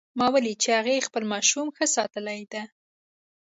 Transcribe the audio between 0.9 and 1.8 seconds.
خپل ماشوم